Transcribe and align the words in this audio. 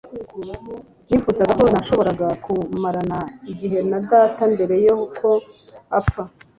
nifuzaga 1.09 1.53
ko 1.59 1.65
nashoboraga 1.73 2.27
kumarana 2.43 3.19
igihe 3.51 3.79
na 3.89 3.99
data 4.09 4.41
mbere 4.53 4.75
yuko 4.85 5.27
apfa 5.99 6.23